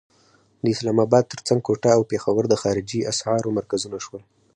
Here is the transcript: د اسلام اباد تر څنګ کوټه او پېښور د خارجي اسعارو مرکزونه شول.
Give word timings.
د 0.63 0.65
اسلام 0.75 0.97
اباد 1.05 1.25
تر 1.31 1.39
څنګ 1.47 1.59
کوټه 1.67 1.89
او 1.97 2.01
پېښور 2.11 2.43
د 2.49 2.53
خارجي 2.61 2.99
اسعارو 3.11 3.55
مرکزونه 3.57 3.97
شول. 4.05 4.21